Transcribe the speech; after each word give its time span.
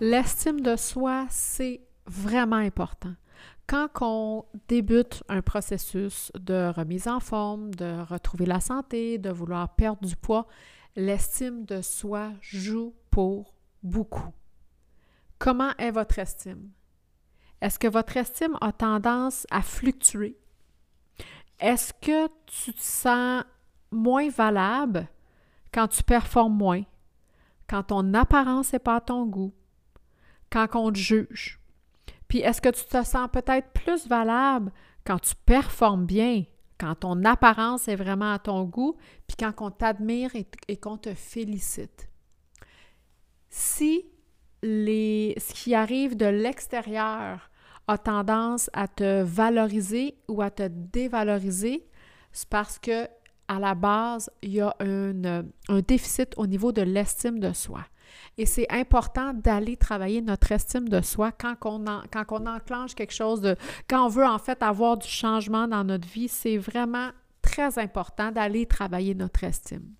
L'estime 0.00 0.60
de 0.60 0.76
soi, 0.76 1.26
c'est 1.28 1.80
vraiment 2.06 2.56
important. 2.56 3.14
Quand 3.66 3.88
on 4.00 4.44
débute 4.68 5.24
un 5.28 5.42
processus 5.42 6.30
de 6.38 6.72
remise 6.72 7.08
en 7.08 7.18
forme, 7.18 7.74
de 7.74 8.02
retrouver 8.08 8.46
la 8.46 8.60
santé, 8.60 9.18
de 9.18 9.30
vouloir 9.30 9.74
perdre 9.74 10.06
du 10.06 10.14
poids, 10.14 10.46
l'estime 10.94 11.64
de 11.64 11.82
soi 11.82 12.30
joue 12.40 12.94
pour 13.10 13.54
beaucoup. 13.82 14.32
Comment 15.40 15.72
est 15.78 15.90
votre 15.90 16.20
estime? 16.20 16.70
Est-ce 17.60 17.80
que 17.80 17.88
votre 17.88 18.16
estime 18.16 18.56
a 18.60 18.70
tendance 18.70 19.48
à 19.50 19.62
fluctuer? 19.62 20.38
Est-ce 21.58 21.92
que 21.92 22.28
tu 22.46 22.72
te 22.72 22.80
sens 22.80 23.42
moins 23.90 24.28
valable 24.30 25.08
quand 25.74 25.88
tu 25.88 26.04
performes 26.04 26.56
moins, 26.56 26.84
quand 27.68 27.82
ton 27.82 28.14
apparence 28.14 28.72
n'est 28.72 28.78
pas 28.78 28.96
à 28.96 29.00
ton 29.00 29.26
goût, 29.26 29.52
quand 30.50 30.68
on 30.74 30.92
te 30.92 30.98
juge? 30.98 31.60
Puis 32.28 32.40
est-ce 32.40 32.60
que 32.60 32.68
tu 32.68 32.84
te 32.84 33.02
sens 33.02 33.28
peut-être 33.32 33.70
plus 33.72 34.06
valable 34.06 34.70
quand 35.04 35.18
tu 35.18 35.34
performes 35.46 36.04
bien, 36.04 36.44
quand 36.78 36.94
ton 36.96 37.24
apparence 37.24 37.88
est 37.88 37.96
vraiment 37.96 38.32
à 38.32 38.38
ton 38.38 38.64
goût, 38.64 38.96
puis 39.26 39.36
quand 39.38 39.52
on 39.60 39.70
t'admire 39.70 40.30
et, 40.68 40.76
qu'on 40.76 40.98
te 40.98 41.14
félicite? 41.14 42.08
Si 43.48 44.04
ce 44.62 45.54
qui 45.54 45.74
arrive 45.74 46.16
de 46.16 46.26
l'extérieur 46.26 47.50
a 47.86 47.96
tendance 47.96 48.68
à 48.74 48.86
te 48.86 49.22
valoriser 49.22 50.18
ou 50.28 50.42
à 50.42 50.50
te 50.50 50.68
dévaloriser, 50.68 51.88
c'est 52.32 52.48
parce 52.48 52.78
que 52.78 53.08
à 53.50 53.58
la 53.58 53.74
base, 53.74 54.30
il 54.42 54.52
y 54.52 54.60
a 54.60 54.76
un, 54.80 55.44
un 55.68 55.80
déficit 55.80 56.34
au 56.36 56.46
niveau 56.46 56.70
de 56.70 56.82
l'estime 56.82 57.40
de 57.40 57.54
soi. 57.54 57.80
Et 58.36 58.46
c'est 58.46 58.70
important 58.70 59.32
d'aller 59.34 59.76
travailler 59.76 60.22
notre 60.22 60.52
estime 60.52 60.88
de 60.88 61.00
soi 61.00 61.32
quand 61.32 61.56
on, 61.64 62.46
enclenche 62.46 62.94
quelque 62.94 63.14
chose. 63.14 63.54
Quand 63.88 64.06
on 64.06 64.08
veut 64.08 64.26
en 64.26 64.38
fait 64.38 64.62
avoir 64.62 64.96
du 64.96 65.08
changement 65.08 65.68
dans 65.68 65.84
notre 65.84 66.08
vie, 66.08 66.28
c'est 66.28 66.56
vraiment 66.56 67.10
très 67.42 67.78
important 67.78 68.30
d'aller 68.30 68.66
travailler 68.66 69.14
notre 69.14 69.44
estime. 69.44 69.94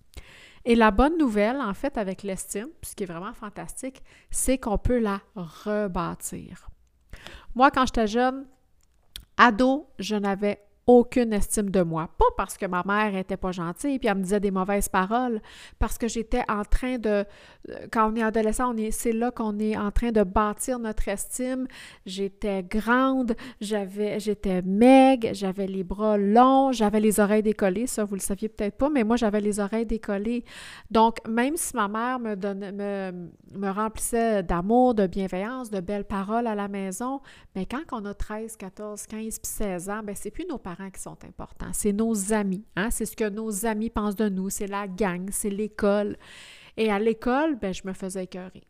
Et 0.65 0.75
la 0.75 0.91
bonne 0.91 1.17
nouvelle, 1.17 1.57
en 1.57 1.73
fait, 1.73 1.97
avec 1.97 2.23
l'estime, 2.23 2.67
ce 2.83 2.95
qui 2.95 3.03
est 3.03 3.07
vraiment 3.07 3.33
fantastique, 3.33 4.03
c'est 4.29 4.57
qu'on 4.57 4.77
peut 4.77 4.99
la 4.99 5.21
rebâtir. 5.35 6.69
Moi, 7.55 7.71
quand 7.71 7.85
j'étais 7.85 8.07
jeune, 8.07 8.45
ado, 9.37 9.89
je 9.99 10.15
n'avais 10.15 10.61
aucune 10.89 11.33
estime 11.33 11.69
de 11.69 11.83
moi. 11.83 12.09
Pas 12.17 12.25
parce 12.35 12.57
que 12.57 12.65
ma 12.65 12.81
mère 12.83 13.15
était 13.15 13.37
pas 13.37 13.51
gentille 13.51 13.99
puis 13.99 14.07
elle 14.07 14.17
me 14.17 14.23
disait 14.23 14.39
des 14.39 14.49
mauvaises 14.49 14.89
paroles, 14.89 15.39
parce 15.77 15.99
que 15.99 16.07
j'étais 16.07 16.41
en 16.49 16.63
train 16.63 16.97
de 16.97 17.09
euh, 17.69 17.87
quand 17.91 18.11
on 18.11 18.15
est 18.15 18.23
adolescent, 18.23 18.73
on 18.73 18.77
est 18.77 18.89
c'est 18.89 19.11
là 19.11 19.29
qu'on 19.29 19.59
est 19.59 19.77
en 19.77 19.91
train 19.91 20.11
de 20.11 20.23
bâtir 20.23 20.79
notre 20.79 21.07
estime. 21.07 21.67
J'étais 22.07 22.63
grande, 22.63 23.35
j'avais 23.61 24.19
j'étais 24.19 24.63
maigre, 24.63 25.29
j'avais 25.33 25.67
les 25.67 25.83
bras 25.83 26.17
longs, 26.17 26.71
j'avais 26.71 26.99
les 26.99 27.19
oreilles 27.19 27.43
décollées, 27.43 27.85
ça 27.85 28.03
vous 28.03 28.15
le 28.15 28.21
saviez 28.21 28.49
peut-être 28.49 28.75
pas, 28.75 28.89
mais 28.89 29.03
moi 29.03 29.15
j'avais 29.15 29.41
les 29.41 29.59
oreilles 29.59 29.85
décollées. 29.85 30.43
Donc 30.89 31.17
même 31.27 31.55
si 31.55 31.75
ma 31.75 31.87
mère 31.87 32.19
me 32.19 32.33
donnait 32.33 32.71
me, 32.71 33.29
me 33.53 33.69
remplissait 33.69 34.41
d'amour, 34.41 34.95
de 34.95 35.05
bienveillance, 35.05 35.69
de 35.69 35.81
belles 35.81 36.05
paroles 36.05 36.47
à 36.47 36.55
la 36.55 36.67
maison, 36.67 37.21
mais 37.55 37.67
quand 37.67 37.83
on 37.91 38.05
a 38.05 38.15
13, 38.15 38.57
14, 38.57 39.05
15 39.05 39.39
puis 39.39 39.51
16 39.51 39.89
ans, 39.91 40.01
ben 40.03 40.15
c'est 40.15 40.31
plus 40.31 40.47
nos 40.49 40.57
parents 40.57 40.78
qui 40.89 41.01
sont 41.01 41.17
importants, 41.25 41.71
c'est 41.73 41.91
nos 41.91 42.33
amis, 42.33 42.65
hein? 42.75 42.89
c'est 42.89 43.05
ce 43.05 43.15
que 43.15 43.27
nos 43.29 43.65
amis 43.65 43.89
pensent 43.89 44.15
de 44.15 44.29
nous, 44.29 44.49
c'est 44.49 44.67
la 44.67 44.87
gang, 44.87 45.29
c'est 45.31 45.49
l'école. 45.49 46.17
Et 46.77 46.89
à 46.91 46.99
l'école, 46.99 47.57
ben, 47.57 47.73
je 47.73 47.81
me 47.85 47.93
faisais 47.93 48.23
écœurer. 48.23 48.63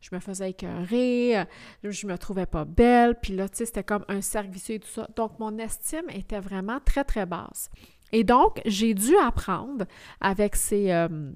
Je 0.00 0.10
me 0.12 0.20
faisais 0.20 0.50
écœurer, 0.50 1.38
euh, 1.38 1.44
je 1.82 2.06
me 2.06 2.16
trouvais 2.18 2.46
pas 2.46 2.64
belle, 2.64 3.16
puis 3.20 3.34
là, 3.34 3.46
c'était 3.52 3.82
comme 3.82 4.04
un 4.08 4.20
cercle 4.20 4.50
vicieux 4.50 4.76
et 4.76 4.80
tout 4.80 4.88
ça. 4.88 5.08
Donc, 5.16 5.38
mon 5.40 5.58
estime 5.58 6.08
était 6.10 6.40
vraiment 6.40 6.78
très, 6.84 7.04
très 7.04 7.26
basse. 7.26 7.70
Et 8.12 8.24
donc, 8.24 8.60
j'ai 8.64 8.94
dû 8.94 9.16
apprendre 9.16 9.86
avec 10.20 10.54
ces, 10.54 10.92
euh, 10.92 11.32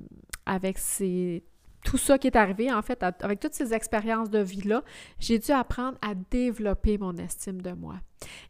avec 0.46 0.78
ces 0.78 1.42
tout 1.84 1.98
ça 1.98 2.18
qui 2.18 2.28
est 2.28 2.36
arrivé, 2.36 2.72
en 2.72 2.82
fait, 2.82 3.02
avec 3.02 3.40
toutes 3.40 3.54
ces 3.54 3.74
expériences 3.74 4.30
de 4.30 4.38
vie-là, 4.38 4.82
j'ai 5.18 5.38
dû 5.38 5.50
apprendre 5.50 5.98
à 6.00 6.14
développer 6.14 6.98
mon 6.98 7.16
estime 7.16 7.60
de 7.60 7.72
moi. 7.72 7.96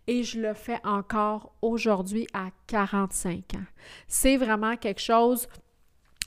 Et 0.07 0.23
je 0.23 0.41
le 0.41 0.55
fais 0.55 0.79
encore 0.85 1.55
aujourd'hui 1.63 2.27
à 2.35 2.49
45 2.67 3.55
ans. 3.55 3.65
C'est 4.07 4.37
vraiment 4.37 4.77
quelque 4.77 5.01
chose 5.01 5.49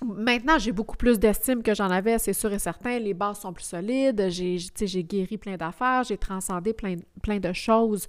Maintenant, 0.03 0.59
j'ai 0.59 0.73
beaucoup 0.73 0.97
plus 0.97 1.19
d'estime 1.19 1.63
que 1.63 1.73
j'en 1.73 1.89
avais, 1.89 2.19
c'est 2.19 2.33
sûr 2.33 2.51
et 2.51 2.59
certain. 2.59 2.99
Les 2.99 3.13
bases 3.13 3.39
sont 3.39 3.53
plus 3.53 3.63
solides. 3.63 4.27
J'ai, 4.29 4.57
j'ai 4.57 5.03
guéri 5.03 5.37
plein 5.37 5.55
d'affaires, 5.55 6.03
j'ai 6.03 6.17
transcendé 6.17 6.73
plein, 6.73 6.97
plein 7.21 7.39
de 7.39 7.53
choses. 7.53 8.07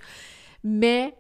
Mais 0.65 1.15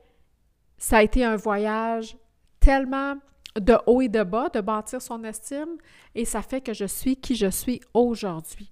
ça 0.76 0.98
a 0.98 1.02
été 1.02 1.24
un 1.24 1.36
voyage 1.36 2.16
tellement 2.58 3.14
de 3.60 3.76
haut 3.86 4.00
et 4.00 4.08
de 4.08 4.22
bas, 4.22 4.48
de 4.48 4.60
bâtir 4.60 5.00
son 5.00 5.24
estime, 5.24 5.76
et 6.14 6.24
ça 6.24 6.42
fait 6.42 6.60
que 6.60 6.74
je 6.74 6.84
suis 6.84 7.16
qui 7.16 7.34
je 7.34 7.50
suis 7.50 7.80
aujourd'hui. 7.94 8.70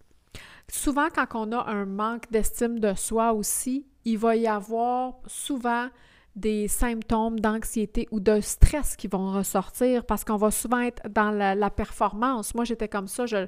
Souvent, 0.69 1.09
quand 1.15 1.29
on 1.35 1.53
a 1.53 1.71
un 1.71 1.85
manque 1.85 2.31
d'estime 2.31 2.79
de 2.79 2.95
soi 2.95 3.33
aussi, 3.33 3.87
il 4.05 4.19
va 4.19 4.37
y 4.37 4.47
avoir 4.47 5.15
souvent 5.27 5.89
des 6.37 6.67
symptômes 6.67 7.39
d'anxiété 7.39 8.09
ou 8.11 8.19
de 8.19 8.41
stress 8.41 8.97
qui 8.97 9.07
vont 9.07 9.33
ressortir 9.33 10.05
parce 10.05 10.25
qu'on 10.25 10.37
va 10.37 10.51
souvent 10.51 10.81
être 10.81 11.03
dans 11.09 11.31
la, 11.31 11.71
performance. 11.71 12.55
Moi, 12.55 12.65
j'étais 12.65 12.89
comme 12.89 13.09
ça, 13.09 13.27
je 13.27 13.37
ne 13.37 13.47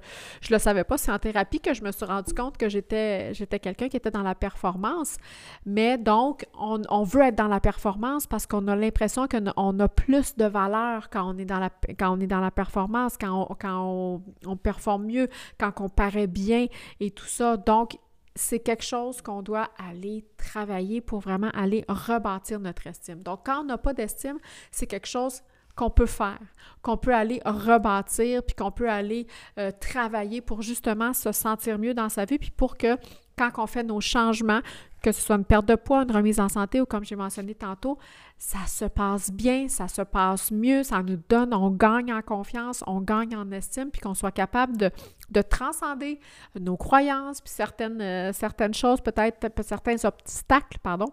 le 0.50 0.58
savais 0.58 0.84
pas. 0.84 0.96
C'est 0.98 1.12
en 1.12 1.18
thérapie 1.18 1.60
que 1.60 1.74
je 1.74 1.82
me 1.82 1.92
suis 1.92 2.04
rendu 2.04 2.32
compte 2.32 2.56
que 2.56 2.68
j'étais, 2.68 3.32
quelqu'un 3.62 3.88
qui 3.88 3.96
était 3.96 4.10
dans 4.10 4.22
la 4.22 4.34
performance. 4.34 5.16
Mais 5.64 5.98
donc, 5.98 6.46
on, 6.58 7.02
veut 7.02 7.22
être 7.22 7.36
dans 7.36 7.48
la 7.48 7.60
performance 7.60 8.26
parce 8.26 8.46
qu'on 8.46 8.66
a 8.68 8.76
l'impression 8.76 9.26
qu'on 9.28 9.80
a 9.80 9.88
plus 9.88 10.36
de 10.36 10.44
valeur 10.44 11.10
quand 11.10 11.34
on 11.34 11.38
est 11.38 11.44
dans 11.44 11.60
la, 11.60 11.70
quand 11.98 12.16
on 12.16 12.20
est 12.20 12.26
dans 12.26 12.40
la 12.40 12.50
performance, 12.50 13.16
quand 13.18 13.56
quand 13.60 13.82
on, 13.84 14.22
on 14.46 14.56
performe 14.56 15.06
mieux, 15.06 15.28
quand 15.58 15.72
on 15.80 15.88
paraît 15.88 16.26
bien 16.26 16.66
et 17.00 17.10
tout 17.10 17.26
ça. 17.26 17.56
Donc, 17.56 17.98
c'est 18.36 18.60
quelque 18.60 18.84
chose 18.84 19.22
qu'on 19.22 19.42
doit 19.42 19.70
aller 19.78 20.24
travailler 20.36 21.00
pour 21.00 21.20
vraiment 21.20 21.50
aller 21.50 21.84
rebâtir 21.88 22.60
notre 22.60 22.86
estime. 22.86 23.22
Donc, 23.22 23.40
quand 23.46 23.62
on 23.62 23.64
n'a 23.64 23.78
pas 23.78 23.94
d'estime, 23.94 24.38
c'est 24.70 24.86
quelque 24.86 25.08
chose 25.08 25.42
qu'on 25.74 25.90
peut 25.90 26.06
faire, 26.06 26.38
qu'on 26.82 26.96
peut 26.96 27.14
aller 27.14 27.40
rebâtir, 27.44 28.42
puis 28.42 28.54
qu'on 28.54 28.70
peut 28.70 28.88
aller 28.88 29.26
euh, 29.58 29.70
travailler 29.78 30.40
pour 30.40 30.62
justement 30.62 31.12
se 31.12 31.32
sentir 31.32 31.78
mieux 31.78 31.94
dans 31.94 32.08
sa 32.08 32.24
vie, 32.24 32.38
puis 32.38 32.50
pour 32.50 32.76
que 32.76 32.96
quand 33.36 33.50
on 33.58 33.66
fait 33.66 33.82
nos 33.82 34.00
changements, 34.00 34.60
que 35.02 35.12
ce 35.12 35.20
soit 35.20 35.36
une 35.36 35.44
perte 35.44 35.66
de 35.66 35.74
poids, 35.74 36.02
une 36.02 36.10
remise 36.10 36.40
en 36.40 36.48
santé 36.48 36.80
ou 36.80 36.86
comme 36.86 37.04
j'ai 37.04 37.16
mentionné 37.16 37.54
tantôt, 37.54 37.98
ça 38.38 38.58
se 38.66 38.84
passe 38.86 39.30
bien, 39.30 39.68
ça 39.68 39.88
se 39.88 40.02
passe 40.02 40.50
mieux, 40.50 40.82
ça 40.82 41.02
nous 41.02 41.18
donne, 41.28 41.54
on 41.54 41.70
gagne 41.70 42.12
en 42.12 42.22
confiance, 42.22 42.82
on 42.86 43.00
gagne 43.00 43.36
en 43.36 43.50
estime, 43.52 43.90
puis 43.90 44.00
qu'on 44.00 44.14
soit 44.14 44.32
capable 44.32 44.76
de, 44.76 44.90
de, 45.30 45.42
transcender 45.42 46.18
nos 46.58 46.76
croyances, 46.76 47.40
puis 47.40 47.50
certaines, 47.50 48.00
euh, 48.00 48.32
certaines 48.32 48.74
choses, 48.74 49.00
peut-être 49.00 49.48
certains 49.62 50.04
obstacles, 50.04 50.78
pardon, 50.82 51.12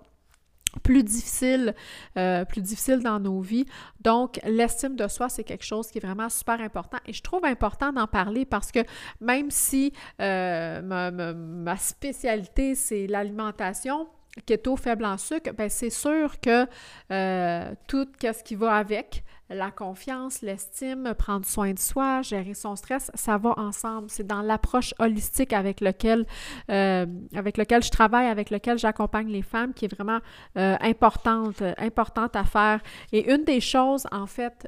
plus 0.82 1.04
difficile, 1.04 1.76
euh, 2.18 2.46
plus 2.46 2.62
difficile 2.62 3.00
dans 3.00 3.20
nos 3.20 3.40
vies. 3.42 3.66
Donc, 4.02 4.40
l'estime 4.46 4.96
de 4.96 5.08
soi, 5.08 5.30
c'est 5.30 5.44
quelque 5.44 5.66
chose 5.66 5.88
qui 5.90 6.00
est 6.00 6.06
vraiment 6.06 6.30
super 6.30 6.60
important. 6.62 6.98
Et 7.06 7.14
je 7.14 7.22
trouve 7.22 7.46
important 7.46 7.92
d'en 7.92 8.08
parler 8.08 8.46
parce 8.46 8.72
que 8.72 8.80
même 9.22 9.52
si 9.52 9.94
euh, 10.22 10.82
ma, 10.82 11.78
spécialité, 11.78 12.76
c'est 12.76 13.08
l'alimentation, 13.08 14.08
keto 14.46 14.76
faible 14.76 15.06
en 15.06 15.18
sucre, 15.18 15.52
ben 15.54 15.70
c'est 15.70 15.90
sûr 15.90 16.40
que 16.40 16.66
euh, 17.12 17.72
tout 17.88 18.08
ce 18.22 18.44
qui 18.44 18.56
va 18.56 18.76
avec, 18.76 19.24
la 19.54 19.72
confiance, 19.72 20.42
l'estime, 20.42 21.14
prendre 21.18 21.46
soin 21.46 21.74
de 21.74 21.80
soi, 21.80 22.22
gérer 22.22 22.54
son 22.54 22.76
stress, 22.76 23.12
ça 23.14 23.38
va 23.38 23.54
ensemble. 23.58 24.10
C'est 24.10 24.28
dans 24.28 24.42
l'approche 24.42 24.94
holistique 25.00 25.54
avec 25.54 25.82
lequel, 25.82 26.26
euh, 26.70 27.06
avec 27.36 27.58
lequel 27.58 27.84
je 27.84 27.90
travaille, 27.92 28.28
avec 28.28 28.50
lequel 28.50 28.78
j'accompagne 28.78 29.28
les 29.28 29.42
femmes, 29.42 29.74
qui 29.74 29.86
est 29.86 29.94
vraiment 29.94 30.20
euh, 30.58 30.76
importante, 30.82 31.62
importante 31.78 32.36
à 32.36 32.44
faire. 32.44 32.82
Et 33.12 33.32
une 33.32 33.44
des 33.44 33.62
choses, 33.62 34.06
en 34.12 34.28
fait, 34.28 34.68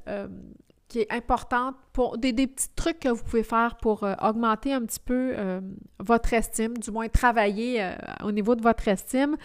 qui 0.88 1.00
est 1.00 1.12
importante 1.12 1.76
pour 1.96 2.18
des, 2.18 2.34
petits 2.34 2.68
trucs 2.76 3.00
que 3.00 3.08
vous 3.08 3.24
pouvez 3.24 3.44
faire 3.44 3.78
pour 3.78 4.04
euh, 4.04 4.16
augmenter 4.22 4.74
un 4.74 4.82
petit 4.82 5.00
peu 5.00 5.32
euh, 5.38 5.62
votre 6.00 6.34
estime, 6.34 6.78
du 6.78 6.92
moins 6.92 7.08
travailler 7.08 7.82
euh, 7.82 7.94
au 8.22 8.34
niveau 8.34 8.54
de 8.56 8.62
votre 8.62 8.86
estime. 8.90 9.38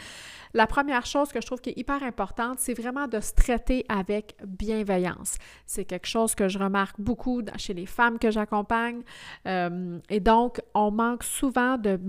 La 0.52 0.66
première 0.66 1.06
chose 1.06 1.30
que 1.30 1.40
je 1.40 1.46
trouve 1.46 1.60
qui 1.60 1.70
est 1.70 1.78
hyper 1.78 2.02
importante, 2.02 2.58
c'est 2.58 2.74
vraiment 2.74 3.06
de 3.06 3.20
se 3.20 3.32
traiter 3.34 3.84
avec 3.88 4.34
bienveillance. 4.44 5.36
C'est 5.64 5.84
quelque 5.84 6.08
chose 6.08 6.34
que 6.34 6.48
je 6.48 6.58
remarque 6.58 7.00
beaucoup 7.00 7.40
chez 7.56 7.72
les 7.72 7.86
femmes 7.86 8.18
que 8.18 8.32
j'accompagne. 8.32 9.02
et 9.46 10.18
donc, 10.18 10.60
on 10.74 10.90
manque 10.90 11.22
souvent 11.22 11.78
de 11.78 12.00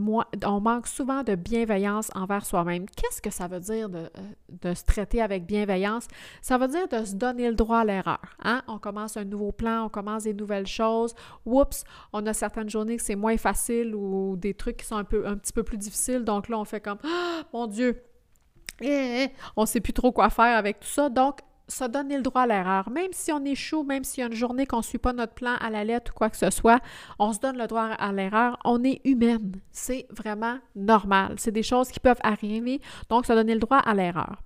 on 0.44 0.60
manque 0.60 0.88
souvent 0.88 1.22
de 1.22 1.36
bienveillance 1.36 2.10
envers 2.16 2.44
soi-même. 2.44 2.88
Qu'est-ce 2.90 3.22
que 3.22 3.30
ça 3.30 3.48
veut 3.48 3.60
dire 3.60 3.90
de, 3.90 4.10
de, 4.64 4.74
se 4.74 4.86
traiter 4.86 5.22
avec 5.22 5.46
bienveillance? 5.46 6.08
Ça 6.42 6.58
veut 6.58 6.68
dire 6.68 6.88
de 6.88 7.06
se 7.06 7.14
donner 7.14 7.48
le 7.48 7.56
droit 7.56 7.82
à 7.82 7.86
l'erreur. 7.86 8.22
Hein? 8.44 8.64
On 8.68 8.80
commence 8.80 9.18
un 9.18 9.26
nouveau 9.26 9.52
plan, 9.52 9.86
on 9.86 9.90
commence 9.90 10.24
des 10.24 10.31
nouvelles 10.33 10.68
choses. 10.68 11.13
Oups, 11.45 11.83
on 12.13 12.25
a 12.25 12.33
certaines 12.33 12.69
journées 12.69 12.98
que 12.98 13.04
c'est 13.04 13.16
moins 13.16 13.38
facile 13.38 13.95
ou 13.95 14.36
des 14.38 14.54
trucs 14.54 14.78
qui 14.78 14.86
sont 14.86 14.98
un, 14.98 15.04
peu, 15.04 15.24
petit 15.38 15.54
peu 15.54 15.63
plus 15.63 15.78
difficiles. 15.78 16.24
Donc 16.24 16.50
là, 16.50 16.60
on 16.60 16.66
fait 16.66 16.81
comme 16.81 17.00
ah, 17.04 17.42
mon 17.54 17.68
Dieu, 17.68 18.04
eh, 18.81 19.24
eh, 19.24 19.31
on 19.56 19.62
ne 19.62 19.68
sait 19.68 19.80
plus 19.80 19.94
trop 19.94 20.12
quoi 20.12 20.30
faire 20.30 20.57
avec 20.57 20.80
tout 20.80 20.88
ça. 20.88 21.10
Donc, 21.10 21.39
se 21.68 21.86
donner 21.86 22.18
le 22.18 22.24
droit 22.24 22.42
à 22.42 22.48
l'erreur. 22.48 22.89
Même 22.89 23.12
si 23.12 23.31
on 23.31 23.44
échoue, 23.45 23.83
même 23.83 24.04
s'il 24.04 24.22
y 24.22 24.24
a 24.24 24.28
une 24.28 24.36
journée 24.36 24.66
qu'on 24.66 24.78
ne 24.78 24.83
suit 24.83 24.98
pas 24.98 25.13
notre 25.13 25.33
plan 25.33 25.56
à 25.60 25.69
la 25.69 25.83
lettre 25.83 26.12
ou 26.12 26.18
quoi 26.18 26.30
que 26.30 26.38
ce 26.38 26.50
soit, 26.50 26.81
on 27.18 27.31
se 27.33 27.39
donne 27.39 27.57
le 27.57 27.68
droit 27.68 27.86
à 27.86 28.12
l'erreur. 28.12 28.57
On 28.66 28.83
est 28.83 29.01
humaine. 29.06 29.54
C'est 29.72 30.07
vraiment 30.10 30.57
normal. 30.75 31.36
C'est 31.38 31.51
des 31.51 31.63
choses 31.63 31.89
qui 31.89 32.00
peuvent 32.00 32.19
arriver. 32.24 32.81
Donc, 33.10 33.25
se 33.25 33.33
donner 33.33 33.54
le 33.54 33.60
droit 33.60 33.78
à 33.78 33.94
l'erreur. 33.94 34.42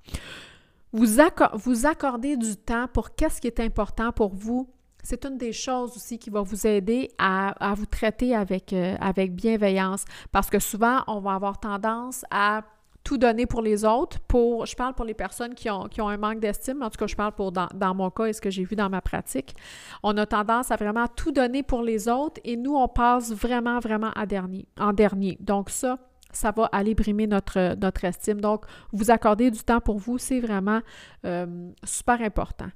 Vous, 0.94 1.08
vous 1.54 1.86
accordez 1.86 2.38
du 2.38 2.56
temps 2.56 2.88
pour 2.88 3.16
qu'est-ce 3.16 3.42
qui 3.42 3.48
est 3.48 3.60
important 3.60 4.12
pour 4.12 4.34
vous 4.34 4.70
c'est 5.06 5.24
une 5.25 5.38
des 5.38 5.54
choses 5.54 5.96
aussi 5.96 6.18
qui 6.18 6.31
va 6.31 6.42
vous 6.42 6.66
aider 6.66 7.12
à, 7.19 7.74
vous 7.78 7.86
traiter 7.86 8.36
avec, 8.36 8.74
euh, 8.74 8.96
avec 9.00 9.36
bienveillance 9.36 10.04
parce 10.31 10.50
que 10.50 10.60
souvent, 10.60 11.04
on 11.07 11.19
va 11.19 11.36
avoir 11.36 11.60
tendance 11.60 12.25
à 12.31 12.63
tout 13.04 13.19
donner 13.19 13.46
pour 13.46 13.62
les 13.62 13.86
autres. 13.86 14.19
Pour, 14.22 14.66
je 14.66 14.75
parle 14.75 14.96
pour 14.96 15.06
les 15.06 15.13
personnes 15.13 15.54
qui 15.54 15.69
ont, 15.69 15.84
qui 15.84 16.02
ont 16.02 16.10
un 16.10 16.18
manque 16.18 16.40
d'estime, 16.40 16.81
en 16.81 16.90
tout 16.90 16.98
cas, 16.98 17.06
je 17.06 17.16
parle 17.16 17.34
pour 17.34 17.52
dans, 17.52 17.96
mon 17.96 18.10
cas 18.10 18.25
et 18.25 18.34
ce 18.34 18.42
que 18.42 18.50
j'ai 18.50 18.63
vu 18.63 18.75
dans 18.75 18.90
ma 18.90 19.00
pratique. 19.00 19.56
On 20.02 20.18
a 20.18 20.25
tendance 20.25 20.72
à 20.72 20.75
vraiment 20.75 21.08
tout 21.08 21.31
donner 21.31 21.62
pour 21.62 21.84
les 21.84 22.10
autres 22.10 22.42
et 22.44 22.58
nous, 22.58 22.75
on 22.75 22.88
passe 22.88 23.31
vraiment, 23.31 23.80
vraiment 23.80 24.10
à 24.16 24.25
dernier, 24.25 24.66
en 24.80 24.92
dernier. 24.92 25.38
Donc 25.40 25.69
ça, 25.69 26.00
ça 26.31 26.50
va 26.50 26.66
aller 26.72 26.96
brimer 26.96 27.28
notre, 27.28 27.75
notre 27.80 28.04
estime. 28.06 28.42
Donc, 28.42 28.66
vous 28.92 29.12
accorder 29.12 29.51
du 29.51 29.60
temps 29.60 29.81
pour 29.81 30.00
vous, 30.00 30.18
c'est 30.18 30.40
vraiment 30.40 30.81
euh, 31.25 31.69
super 31.84 32.19
important 32.22 32.72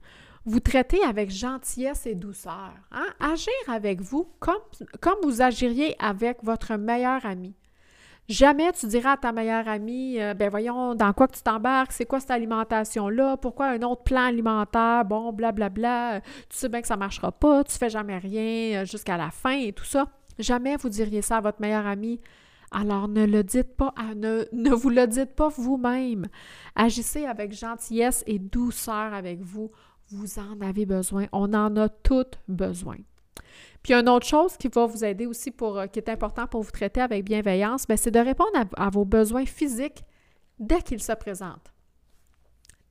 vous 0.45 0.59
traitez 0.59 1.03
avec 1.03 1.29
gentillesse 1.29 2.05
et 2.05 2.15
douceur. 2.15 2.73
Hein? 2.91 3.07
Agir 3.19 3.53
avec 3.67 4.01
vous 4.01 4.27
comme, 4.39 4.61
comme 4.99 5.17
vous 5.23 5.41
agiriez 5.41 5.95
avec 5.99 6.43
votre 6.43 6.75
meilleur 6.75 7.25
ami. 7.25 7.55
Jamais 8.29 8.71
tu 8.73 8.85
diras 8.85 9.13
à 9.13 9.17
ta 9.17 9.31
meilleure 9.31 9.67
amie, 9.67 10.21
euh, 10.21 10.35
ben 10.35 10.49
voyons, 10.51 10.93
dans 10.93 11.13
quoi 11.13 11.27
que 11.27 11.35
tu 11.35 11.41
t'embarques, 11.41 11.91
c'est 11.91 12.05
quoi 12.05 12.19
cette 12.19 12.29
alimentation-là, 12.29 13.37
pourquoi 13.37 13.69
un 13.69 13.81
autre 13.81 14.03
plan 14.03 14.25
alimentaire, 14.25 15.03
bon, 15.03 15.33
blablabla, 15.33 15.69
bla, 15.69 16.19
bla, 16.19 16.21
tu 16.47 16.55
sais 16.55 16.69
bien 16.69 16.81
que 16.81 16.87
ça 16.87 16.93
ne 16.93 16.99
marchera 16.99 17.31
pas, 17.31 17.63
tu 17.63 17.75
fais 17.75 17.89
jamais 17.89 18.19
rien 18.19 18.81
euh, 18.81 18.85
jusqu'à 18.85 19.17
la 19.17 19.31
fin 19.31 19.57
et 19.57 19.73
tout 19.73 19.83
ça. 19.83 20.05
Jamais 20.37 20.77
vous 20.77 20.89
diriez 20.89 21.23
ça 21.23 21.37
à 21.37 21.41
votre 21.41 21.59
meilleure 21.59 21.87
amie. 21.87 22.21
Alors 22.71 23.07
ne 23.07 23.25
le 23.25 23.43
dites 23.43 23.75
pas, 23.75 23.95
ne, 24.15 24.45
ne 24.53 24.69
vous 24.75 24.89
le 24.89 25.07
dites 25.07 25.33
pas 25.33 25.49
vous-même. 25.49 26.27
Agissez 26.75 27.25
avec 27.25 27.51
gentillesse 27.51 28.23
et 28.27 28.37
douceur 28.37 29.11
avec 29.13 29.41
vous 29.41 29.71
vous 30.11 30.39
en 30.39 30.59
avez 30.61 30.85
besoin. 30.85 31.27
On 31.31 31.53
en 31.53 31.75
a 31.77 31.89
toutes 31.89 32.39
besoin. 32.47 32.97
Puis 33.83 33.93
une 33.93 34.09
autre 34.09 34.25
chose 34.25 34.57
qui 34.57 34.67
va 34.67 34.85
vous 34.85 35.05
aider 35.05 35.25
aussi 35.25 35.51
pour, 35.51 35.77
euh, 35.77 35.87
qui 35.87 35.99
est 35.99 36.09
important 36.09 36.47
pour 36.47 36.61
vous 36.63 36.71
traiter 36.71 37.01
avec 37.01 37.23
bienveillance, 37.23 37.87
ben, 37.87 37.97
c'est 37.97 38.11
de 38.11 38.19
répondre 38.19 38.51
à, 38.75 38.89
vos 38.89 39.05
besoins 39.05 39.45
physiques 39.45 40.03
dès 40.59 40.81
qu'ils 40.81 41.01
se 41.01 41.13
présentent. 41.13 41.73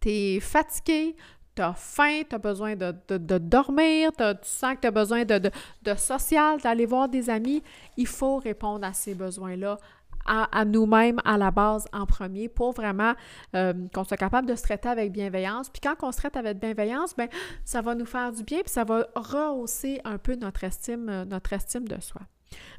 Tu 0.01 0.09
es 0.09 0.41
fatigué, 0.41 1.15
tu 1.55 1.63
as 1.63 1.75
faim, 1.75 2.23
tu 2.29 2.35
as 2.35 2.39
besoin 2.39 2.75
de, 2.77 3.39
dormir, 3.39 4.13
tu 4.17 4.25
sens 4.43 4.77
que 4.77 4.81
tu 4.81 4.87
as 4.87 4.93
besoin 4.93 5.25
de, 5.25 5.51
de 5.83 5.95
social, 5.95 6.61
d'aller 6.61 6.87
voir 6.87 7.09
des 7.09 7.29
amis, 7.29 7.63
il 7.97 8.07
faut 8.07 8.39
répondre 8.39 8.87
à 8.87 8.93
ces 8.93 9.15
besoins-là 9.15 9.79
à, 10.29 10.65
nous-mêmes 10.65 11.21
à 11.25 11.39
la 11.39 11.51
base 11.51 11.87
en 11.93 12.07
premier 12.07 12.49
pour 12.49 12.73
vraiment 12.73 13.15
euh, 13.55 13.73
qu'on 13.95 14.05
soit 14.05 14.17
capable 14.17 14.49
de 14.49 14.55
se 14.55 14.63
traiter 14.63 14.89
avec 14.89 15.13
bienveillance. 15.13 15.71
Puis 15.71 15.81
quand 15.81 15.95
on 16.03 16.13
se 16.13 16.19
traite 16.19 16.37
avec 16.37 16.59
bienveillance, 16.59 17.15
ben 17.17 17.29
ça 17.65 17.81
va 17.81 17.95
nous 17.95 18.07
faire 18.07 18.33
du 18.33 18.43
bien, 18.43 18.61
puis 18.61 18.71
ça 18.71 18.85
va 18.85 19.07
rehausser 19.15 20.01
un 20.05 20.19
peu 20.19 20.35
notre 20.35 20.65
estime, 20.65 21.09
euh, 21.09 21.25
notre 21.25 21.53
estime 21.53 21.89
de 21.89 22.01
soi. 22.01 22.23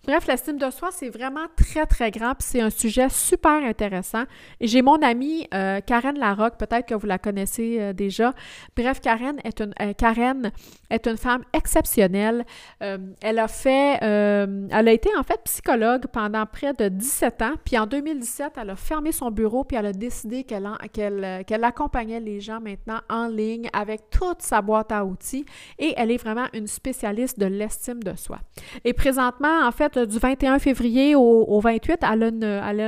Bref, 0.06 0.28
l'estime 0.28 0.58
de 0.58 0.70
soi, 0.72 0.90
c'est 0.92 1.10
vraiment 1.10 1.46
très, 1.56 1.86
très 1.86 2.10
grand, 2.10 2.34
c'est 2.40 2.62
un 2.62 2.70
sujet 2.70 3.10
super 3.10 3.64
intéressant. 3.64 4.24
J'ai 4.62 4.82
mon 4.82 5.00
amie 5.02 5.48
euh, 5.54 5.82
Karen 5.82 6.18
Larocque, 6.18 6.58
peut-être 6.58 6.88
que 6.88 6.96
vous 6.96 7.06
la 7.06 7.18
connaissez 7.18 7.78
euh, 7.80 7.94
déjà. 7.94 8.34
Bref, 8.76 9.02
Karen 9.02 9.40
est 9.44 9.60
une, 9.60 9.74
euh, 9.82 9.94
Karen 9.94 10.52
est 10.90 11.06
une 11.06 11.18
femme 11.18 11.44
exceptionnelle. 11.54 12.46
elle 12.80 13.40
a 13.40 13.48
fait, 13.48 14.00
elle 14.02 14.88
a 14.88 14.92
été 14.92 15.10
en 15.16 15.22
fait 15.22 15.40
psychologue 15.44 16.08
pendant 16.12 16.46
près 16.48 16.74
de 16.74 16.88
17 16.88 17.42
ans, 17.44 17.54
puis 17.64 17.78
en 17.78 17.86
2017, 17.86 18.54
elle 18.60 18.72
a 18.72 18.76
fermé 18.76 19.12
son 19.12 19.30
bureau, 19.30 19.64
puis 19.64 19.78
elle 19.78 19.86
a 19.86 19.94
décidé 19.94 20.44
qu'elle 20.44 20.68
qu'elle 20.92 21.64
accompagnait 21.64 22.20
les 22.20 22.40
gens 22.40 22.60
maintenant 22.60 23.02
en 23.10 23.28
ligne 23.28 23.70
avec 23.74 24.10
toute 24.10 24.42
sa 24.42 24.62
boîte 24.62 24.92
à 24.92 25.06
outils, 25.06 25.46
et 25.78 25.94
elle 25.98 26.10
est 26.10 26.18
vraiment 26.18 26.48
une 26.54 26.66
spécialiste 26.66 27.40
de 27.40 27.46
l'estime 27.46 28.02
de 28.02 28.16
soi. 28.16 28.40
Et 28.84 28.94
présentement, 28.94 29.59
en 29.68 29.72
fait, 29.72 29.98
du 29.98 30.18
21 30.18 30.60
février 30.60 31.16
au, 31.16 31.60
28, 31.60 32.00
elle 32.02 32.24
a, 32.24 32.28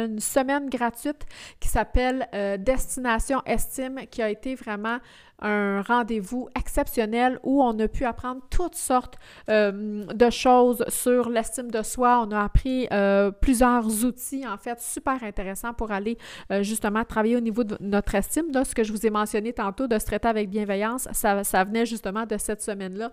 une, 0.04 0.20
semaine 0.20 0.70
gratuite 0.70 1.26
qui 1.60 1.68
s'appelle 1.68 2.28
euh, 2.34 2.58
Destination 2.58 3.42
Estime, 3.46 4.02
qui 4.10 4.22
a 4.22 4.30
été 4.30 4.56
vraiment 4.56 4.98
un 5.42 5.82
rendez-vous 5.82 6.50
exceptionnel 6.58 7.40
où 7.44 7.64
on 7.64 7.78
a 7.80 7.88
pu 7.88 8.06
apprendre 8.06 8.42
toutes 8.50 8.76
sortes 8.76 9.16
euh, 9.50 10.04
de 10.06 10.30
choses 10.30 10.86
sur 10.88 11.30
l'estime 11.30 11.72
de 11.72 11.82
soi. 11.82 12.24
On 12.28 12.32
a 12.32 12.44
appris 12.44 12.88
euh, 12.92 13.32
plusieurs 13.32 14.06
outils, 14.06 14.48
en 14.48 14.58
fait, 14.58 14.80
super 14.80 15.24
intéressants 15.24 15.74
pour 15.74 15.92
aller 15.92 16.18
euh, 16.52 16.64
justement 16.64 17.04
travailler 17.04 17.38
au 17.38 17.42
niveau 17.42 17.64
de 17.64 17.78
notre 17.80 18.16
estime. 18.16 18.52
Là, 18.54 18.64
ce 18.64 18.76
que 18.76 18.84
je 18.84 18.92
vous 18.92 19.06
ai 19.06 19.10
mentionné 19.10 19.54
tantôt, 19.54 19.88
de 19.88 19.98
se 19.98 20.06
traiter 20.06 20.28
avec 20.28 20.50
bienveillance, 20.50 21.08
ça, 21.12 21.44
ça 21.44 21.64
venait 21.64 21.86
justement 21.86 22.26
de 22.26 22.38
cette 22.38 22.62
semaine-là. 22.62 23.12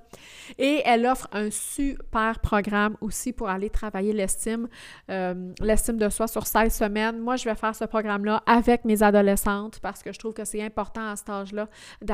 Et 0.58 0.82
elle 0.84 1.06
offre 1.06 1.28
un 1.32 1.50
super 1.50 2.40
programme 2.40 2.96
aussi 3.00 3.32
pour 3.32 3.48
aller 3.48 3.70
travailler 3.70 4.12
l'estime, 4.12 4.68
l'estime 5.08 5.96
de 5.96 6.08
soi 6.08 6.26
sur 6.26 6.46
16 6.46 6.74
semaines. 6.74 7.18
Moi, 7.18 7.36
je 7.36 7.44
vais 7.44 7.54
faire 7.54 7.74
ce 7.74 7.84
programme-là 7.84 8.42
avec 8.46 8.84
mes 8.84 9.02
adolescentes 9.02 9.78
parce 9.80 10.02
que 10.02 10.12
je 10.12 10.18
trouve 10.18 10.34
que 10.34 10.44
c'est 10.44 10.62
important 10.62 11.08
à 11.08 11.16
cet 11.16 11.30
âge-là 11.30 11.68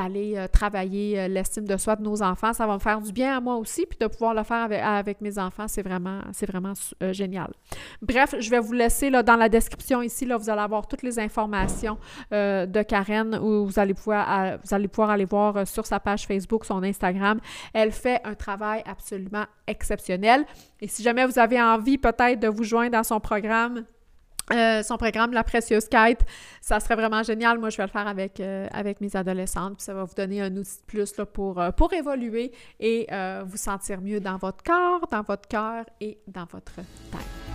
aller 0.05 0.35
euh, 0.37 0.47
travailler 0.47 1.19
euh, 1.19 1.27
l'estime 1.27 1.65
de 1.65 1.77
soi 1.77 1.95
de 1.95 2.03
nos 2.03 2.21
enfants. 2.21 2.53
Ça 2.53 2.65
va 2.65 2.75
me 2.75 2.79
faire 2.79 3.01
du 3.01 3.11
bien 3.11 3.37
à 3.37 3.41
moi 3.41 3.55
aussi, 3.55 3.85
puis 3.85 3.97
de 3.99 4.07
pouvoir 4.07 4.33
le 4.33 4.43
faire 4.43 4.69
avec, 4.71 5.21
mes 5.21 5.37
enfants, 5.37 5.67
c'est 5.67 5.81
vraiment, 5.81 6.21
c'est 6.31 6.45
vraiment 6.45 6.73
euh, 7.03 7.13
génial. 7.13 7.51
Bref, 8.01 8.35
je 8.39 8.49
vais 8.49 8.59
vous 8.59 8.73
laisser 8.73 9.09
là, 9.09 9.23
dans 9.23 9.35
la 9.35 9.49
description 9.49 10.01
ici, 10.01 10.25
là, 10.25 10.37
vous 10.37 10.49
allez 10.49 10.61
avoir 10.61 10.87
toutes 10.87 11.03
les 11.03 11.19
informations 11.19 11.97
de 12.31 12.81
Karen 12.83 13.39
où 13.41 13.65
vous 13.65 13.79
allez 13.79 13.93
pouvoir, 13.93 14.57
vous 14.63 14.73
allez 14.73 14.87
pouvoir 14.87 15.09
aller 15.09 15.25
voir 15.25 15.67
sur 15.67 15.85
sa 15.85 15.99
page 15.99 16.25
Facebook, 16.25 16.65
son 16.65 16.83
Instagram. 16.83 17.39
Elle 17.73 17.91
fait 17.91 18.21
un 18.23 18.35
travail 18.35 18.83
absolument 18.85 19.45
exceptionnel. 19.67 20.45
Et 20.81 20.87
si 20.87 21.03
jamais 21.03 21.25
vous 21.25 21.39
avez 21.39 21.61
envie 21.61 21.97
peut-être 21.97 22.39
de 22.39 22.47
vous 22.47 22.63
joindre 22.63 22.91
dans 22.91 23.03
son 23.03 23.19
programme, 23.19 23.85
euh, 24.53 24.83
son 24.83 24.97
programme 24.97 25.33
La 25.33 25.43
Précieuse 25.43 25.87
Quête, 25.87 26.25
ça 26.61 26.79
serait 26.79 26.95
vraiment 26.95 27.23
génial. 27.23 27.57
Moi, 27.57 27.69
je 27.69 27.77
vais 27.77 27.83
le 27.83 27.89
faire 27.89 28.07
avec, 28.07 28.39
euh, 28.39 28.67
mes 29.01 29.15
adolescentes. 29.15 29.81
Ça 29.81 29.93
va 29.93 30.03
vous 30.03 30.13
donner 30.15 30.41
un 30.41 30.55
outil 30.55 30.77
de 30.77 30.85
plus 30.85 31.13
pour, 31.33 31.59
euh, 31.59 31.71
pour 31.71 31.93
évoluer 31.93 32.51
et 32.79 33.07
vous 33.45 33.57
sentir 33.57 34.01
mieux 34.01 34.19
dans 34.19 34.37
votre 34.37 34.63
corps, 34.63 35.07
dans 35.11 35.21
votre 35.21 35.47
cœur 35.47 35.85
et 35.99 36.17
dans 36.27 36.45
votre 36.45 36.75
tête. 36.75 37.54